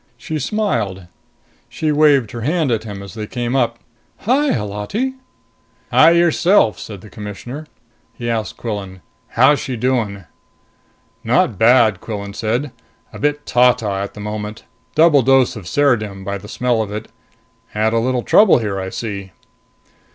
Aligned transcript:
She 0.17 0.39
smiled. 0.39 1.05
She 1.69 1.91
waved 1.91 2.31
her 2.31 2.41
hand 2.41 2.71
at 2.71 2.85
him 2.85 3.03
as 3.03 3.13
they 3.13 3.27
came 3.27 3.55
up. 3.55 3.77
"Hi, 4.21 4.51
Holati!" 4.51 5.13
"Hi, 5.91 6.09
yourself," 6.09 6.79
said 6.79 7.01
the 7.01 7.09
Commissioner. 7.11 7.67
He 8.15 8.27
asked 8.27 8.57
Quillan, 8.57 9.01
"How's 9.27 9.59
she 9.59 9.75
doing?" 9.77 10.23
"Not 11.23 11.59
bad," 11.59 12.01
Quillan 12.01 12.33
said. 12.33 12.71
"A 13.13 13.19
bit 13.19 13.45
ta 13.45 13.73
ta 13.73 14.01
at 14.01 14.15
the 14.15 14.19
moment. 14.19 14.63
Double 14.95 15.21
dose 15.21 15.55
of 15.55 15.67
ceridim, 15.67 16.23
by 16.23 16.39
the 16.39 16.47
smell 16.47 16.81
of 16.81 16.91
it. 16.91 17.11
Had 17.67 17.93
a 17.93 17.99
little 17.99 18.23
trouble 18.23 18.57
here, 18.57 18.79
I 18.79 18.89
see." 18.89 19.33